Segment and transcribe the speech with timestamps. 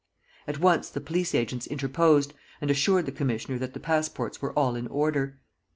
[0.47, 4.75] At once the police agents interposed, and assured the commissioner that the passports were all
[4.75, 5.37] in order.